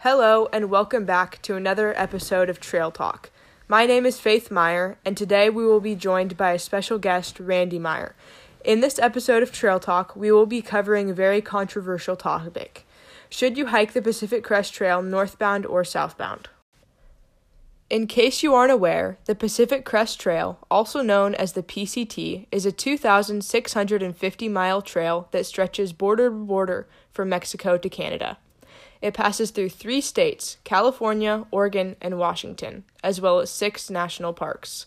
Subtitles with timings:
[0.00, 3.30] Hello, and welcome back to another episode of Trail Talk.
[3.66, 7.40] My name is Faith Meyer, and today we will be joined by a special guest,
[7.40, 8.14] Randy Meyer.
[8.62, 12.86] In this episode of Trail Talk, we will be covering a very controversial topic.
[13.30, 16.50] Should you hike the Pacific Crest Trail northbound or southbound?
[17.88, 22.66] In case you aren't aware, the Pacific Crest Trail, also known as the PCT, is
[22.66, 28.36] a 2,650 mile trail that stretches border to border from Mexico to Canada.
[29.02, 34.86] It passes through three states California, Oregon, and Washington, as well as six national parks.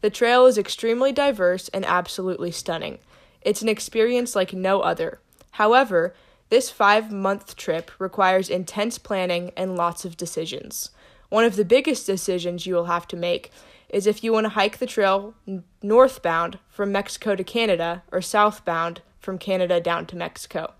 [0.00, 2.98] The trail is extremely diverse and absolutely stunning.
[3.42, 5.20] It's an experience like no other.
[5.52, 6.14] However,
[6.48, 10.90] this five month trip requires intense planning and lots of decisions.
[11.28, 13.52] One of the biggest decisions you will have to make
[13.88, 15.34] is if you want to hike the trail
[15.82, 20.74] northbound from Mexico to Canada or southbound from Canada down to Mexico.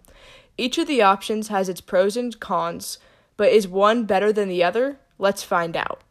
[0.59, 2.99] Each of the options has its pros and cons,
[3.37, 4.99] but is one better than the other?
[5.19, 6.03] Let's find out.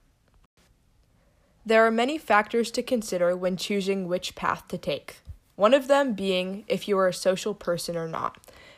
[1.66, 5.18] There are many factors to consider when choosing which path to take.
[5.56, 8.38] One of them being if you are a social person or not.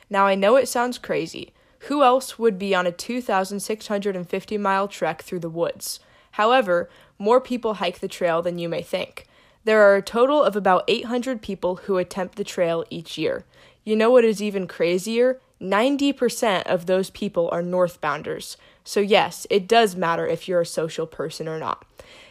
[0.09, 1.53] Now, I know it sounds crazy.
[1.85, 5.99] Who else would be on a 2,650 mile trek through the woods?
[6.31, 9.27] However, more people hike the trail than you may think.
[9.63, 13.45] There are a total of about 800 people who attempt the trail each year.
[13.83, 15.39] You know what is even crazier?
[15.59, 18.55] 90% of those people are northbounders.
[18.83, 21.85] So, yes, it does matter if you're a social person or not.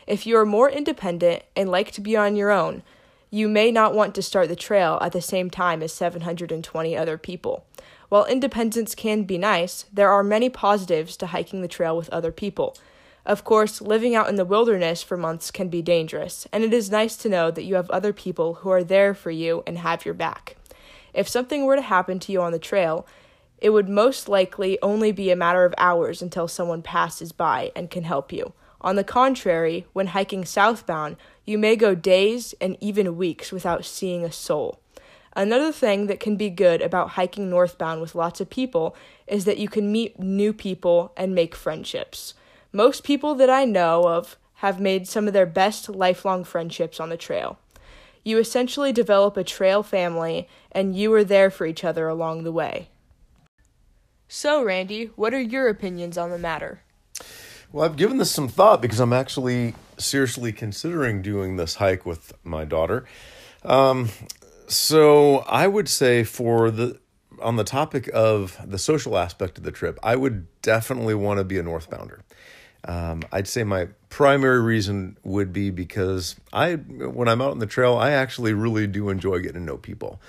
[0.07, 2.83] If you are more independent and like to be on your own,
[3.31, 7.17] you may not want to start the trail at the same time as 720 other
[7.17, 7.65] people.
[8.09, 12.33] While independence can be nice, there are many positives to hiking the trail with other
[12.33, 12.77] people.
[13.25, 16.91] Of course, living out in the wilderness for months can be dangerous, and it is
[16.91, 20.05] nice to know that you have other people who are there for you and have
[20.05, 20.57] your back.
[21.15, 23.07] If something were to happen to you on the trail,
[23.59, 27.91] it would most likely only be a matter of hours until someone passes by and
[27.91, 28.53] can help you.
[28.81, 34.25] On the contrary, when hiking southbound, you may go days and even weeks without seeing
[34.25, 34.81] a soul.
[35.37, 39.59] Another thing that can be good about hiking northbound with lots of people is that
[39.59, 42.35] you can meet new people and make friendships.
[42.73, 47.11] Most people that I know of have made some of their best lifelong friendships on
[47.11, 47.59] the trail.
[48.25, 52.53] You essentially develop a trail family, and you are there for each other along the
[52.53, 52.89] way.
[54.29, 56.83] So, Randy, what are your opinions on the matter?
[57.73, 62.33] Well, I've given this some thought because I'm actually seriously considering doing this hike with
[62.43, 63.05] my daughter.
[63.65, 64.09] Um,
[64.67, 66.99] so I would say for the
[67.41, 71.45] on the topic of the social aspect of the trip, I would definitely want to
[71.45, 72.21] be a northbounder.
[72.85, 77.67] Um, I'd say my primary reason would be because I, when I'm out on the
[77.67, 80.21] trail, I actually really do enjoy getting to know people.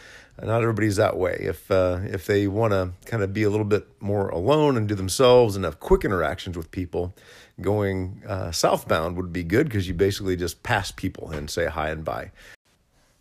[0.41, 1.38] Not everybody's that way.
[1.40, 4.88] If uh, if they want to kind of be a little bit more alone and
[4.88, 7.13] do themselves and have quick interactions with people,
[7.59, 11.90] going uh, southbound would be good because you basically just pass people and say hi
[11.90, 12.31] and bye.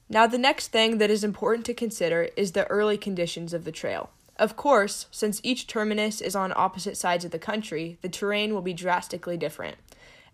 [0.08, 3.72] Now, the next thing that is important to consider is the early conditions of the
[3.72, 4.10] trail.
[4.40, 8.62] Of course, since each terminus is on opposite sides of the country, the terrain will
[8.62, 9.76] be drastically different.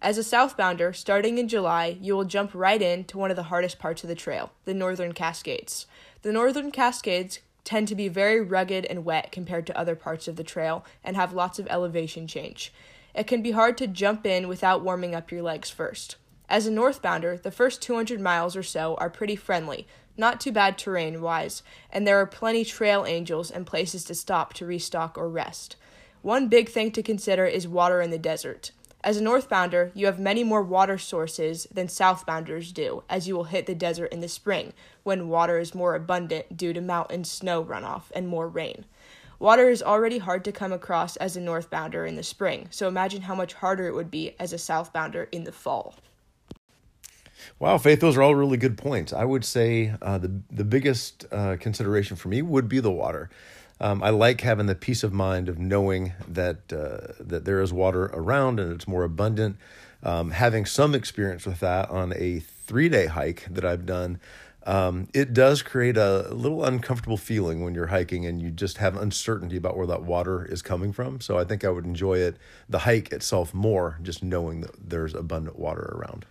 [0.01, 3.81] As a southbounder, starting in July, you will jump right into one of the hardest
[3.81, 5.87] parts of the trail, the Northern Cascades.
[6.23, 10.37] The Northern Cascades tend to be very rugged and wet compared to other parts of
[10.37, 12.73] the trail and have lots of elevation change.
[13.13, 16.15] It can be hard to jump in without warming up your legs first.
[16.49, 20.79] As a northbounder, the first 200 miles or so are pretty friendly, not too bad
[20.79, 25.29] terrain wise, and there are plenty trail angels and places to stop to restock or
[25.29, 25.77] rest.
[26.23, 28.73] One big thing to consider is water in the desert.
[29.05, 33.45] As a northbounder, you have many more water sources than southbounders do, as you will
[33.45, 34.73] hit the desert in the spring,
[35.05, 38.85] when water is more abundant due to mountain snow runoff and more rain.
[39.39, 43.23] Water is already hard to come across as a northbounder in the spring, so imagine
[43.23, 45.95] how much harder it would be as a southbounder in the fall.
[47.59, 49.13] Wow, Faith, those are all really good points.
[49.13, 53.31] I would say uh, the the biggest uh, consideration for me would be the water.
[53.81, 57.73] Um, I like having the peace of mind of knowing that uh, that there is
[57.73, 59.57] water around and it's more abundant.
[60.03, 64.21] Um, having some experience with that on a three day hike that I've done,
[64.65, 68.97] um, it does create a little uncomfortable feeling when you're hiking and you just have
[68.97, 71.21] uncertainty about where that water is coming from.
[71.21, 72.37] So I think I would enjoy it,
[72.69, 76.27] the hike itself, more just knowing that there's abundant water around.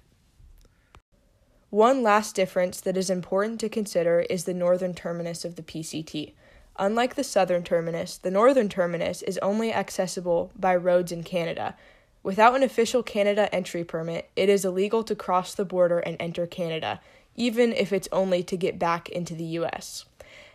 [1.76, 6.32] One last difference that is important to consider is the northern terminus of the PCT.
[6.80, 11.76] Unlike the southern terminus, the northern terminus is only accessible by roads in Canada.
[12.24, 16.48] Without an official Canada entry permit, it is illegal to cross the border and enter
[16.48, 17.02] Canada,
[17.36, 20.06] even if it's only to get back into the US.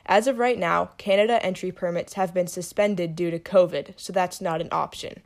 [0.07, 4.41] As of right now, Canada entry permits have been suspended due to COVID, so that's
[4.41, 5.21] not an option.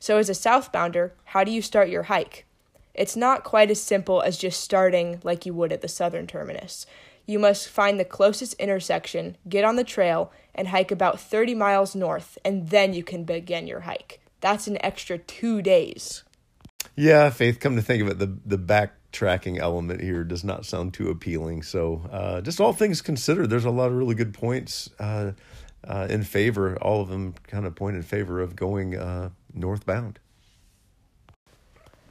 [0.00, 2.45] So, as a southbounder, how do you start your hike?
[2.96, 6.86] It's not quite as simple as just starting like you would at the southern terminus.
[7.26, 11.94] You must find the closest intersection, get on the trail, and hike about 30 miles
[11.94, 14.20] north, and then you can begin your hike.
[14.40, 16.22] That's an extra two days.
[16.94, 20.94] Yeah, Faith, come to think of it, the, the backtracking element here does not sound
[20.94, 21.62] too appealing.
[21.62, 25.32] So, uh, just all things considered, there's a lot of really good points uh,
[25.86, 26.76] uh, in favor.
[26.80, 30.20] All of them kind of point in favor of going uh, northbound.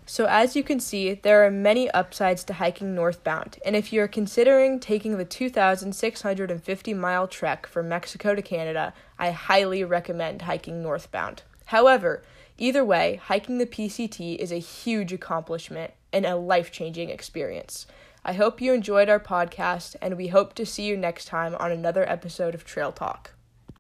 [0.08, 4.08] So, as you can see, there are many upsides to hiking northbound, and if you're
[4.08, 11.42] considering taking the 2,650 mile trek from Mexico to Canada, I highly recommend hiking northbound.
[11.66, 12.22] However,
[12.60, 17.88] either way, hiking the PCT is a huge accomplishment and a life changing experience.
[18.24, 21.72] I hope you enjoyed our podcast, and we hope to see you next time on
[21.72, 23.35] another episode of Trail Talk.